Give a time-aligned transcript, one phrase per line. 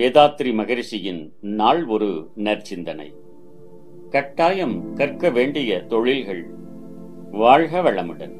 [0.00, 3.14] வேதாத்ரி மகரிஷியின் நாள் ஒரு நற்சிந்தனை.
[4.10, 6.50] கட்டாயம் கற்க வேண்டிய தொழில்கள்
[7.30, 8.32] வாழ்க வளமுடன்.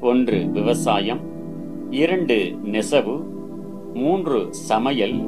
[0.00, 1.20] ஒன்று விவசாயம்
[1.90, 3.24] இரண்டு நெசவு
[3.94, 5.22] மூன்று சமையல்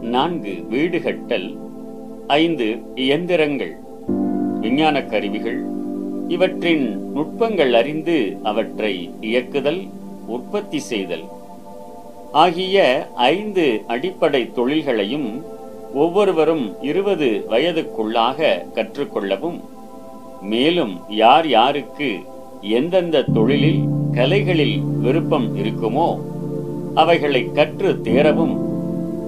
[0.00, 1.58] நான்கு வீடு கட்டல்
[2.26, 3.76] ஐந்து இயந்திரங்கள்
[4.60, 5.64] விஞ்ஞான கருவிகள்
[6.28, 9.86] இவற்றின் நுட்பங்கள் அறிந்து அவற்றை இயக்குதல்
[10.26, 11.38] உற்பத்தி செய்தல்.
[12.32, 15.42] ஆகிய ஐந்து அடிப்படை தொழில்களையும்
[15.94, 18.38] ஒவ்வொருவரும் இருபது வயதுக்குள்ளாக
[18.74, 19.60] கற்றுக்கொள்ளவும்.
[20.42, 22.10] மேலும் யார் யாருக்கு
[22.60, 26.08] எந்தெந்த தொழிலில் கலைகளில் விருப்பம் இருக்குமோ
[26.94, 28.54] அவைகளை கற்று தேரவும்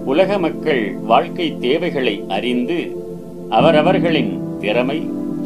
[0.05, 2.79] உலக மக்கள் வாழ்க்கை தேவைகளை அறிந்து
[3.51, 4.99] அவரவர்களின் திறமை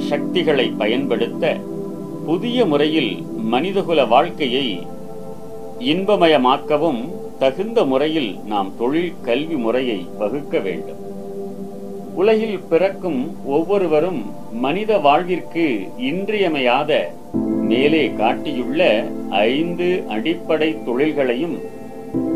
[0.09, 1.57] சக்திகளை பயன்படுத்த
[2.27, 4.66] புதிய முறையில் மனிதகுல வாழ்க்கையை
[5.80, 7.01] இன்பமயமாக்கவும்
[7.38, 11.01] தகுந்த முறையில் நாம் தொழில் கல்வி முறையை வகுக்க வேண்டும்.
[12.15, 17.12] உலகில் பிறக்கும் ஒவ்வொருவரும் மனித வாழ்விற்கு இன்றியமையாத
[17.62, 21.59] மேலே காட்டியுள்ள ஐந்து அடிப்படை தொழில்களையும்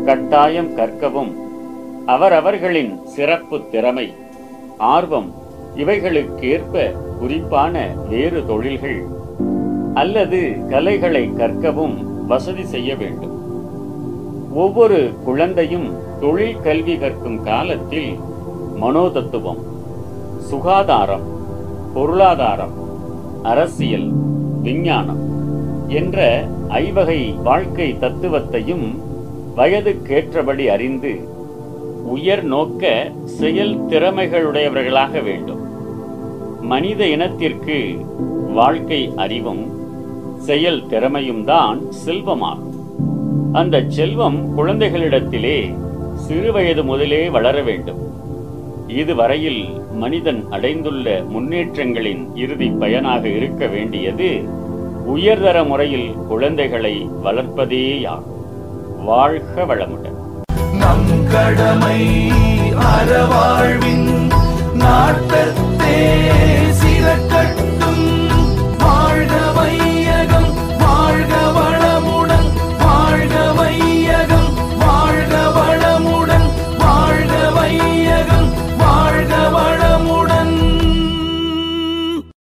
[0.05, 1.35] கட்டாயம் கற்கவும்.
[2.05, 4.13] அவரவர்களின் சிறப்பு திறமை
[4.77, 5.33] ஆர்வம்
[5.75, 9.03] இவைகளுக்கேற்ப குறிப்பான வேறு தொழில்கள்
[9.93, 13.40] அல்லது கலைகளை கற்கவும் வசதி செய்ய வேண்டும்.
[14.53, 15.87] ஒவ்வொரு குழந்தையும்
[16.19, 18.19] தொழில் கல்வி கற்கும் காலத்தில்
[18.81, 19.61] மனோதத்துவம்
[20.49, 21.25] சுகாதாரம்
[21.93, 22.75] பொருளாதாரம்
[23.43, 24.09] அரசியல்
[24.63, 25.21] விஞ்ஞானம்
[25.87, 28.87] என்ற ஐவகை வாழ்க்கை தத்துவத்தையும்
[29.55, 31.13] வயதுக்கேற்றபடி அறிந்து
[32.05, 35.61] உயர் நோக்க செயல் திறமைகளுடையவர்களாக வேண்டும்.
[36.61, 37.77] மனித இனத்திற்கு
[38.53, 39.63] வாழ்க்கை அறிவும்
[40.37, 42.70] செயல் திறமையும் தான் செல்வமாகும்.
[43.53, 45.75] அந்த செல்வம் குழந்தைகளிடத்திலே
[46.27, 47.99] சிறுவயது முதலே வளர வேண்டும்.
[48.87, 54.43] இதுவரையில் மனிதன் அடைந்துள்ள முன்னேற்றங்களின் இறுதி பயனாக இருக்க வேண்டியது
[55.05, 58.45] உயர்தர முறையில் குழந்தைகளை வளர்ப்பதேயாகும்.
[59.05, 60.19] வாழ்க வளமுடன்.
[60.73, 62.31] நம் கடமை
[62.71, 64.29] அறவாழ்வின்
[64.73, 66.50] நாட்டத்தே.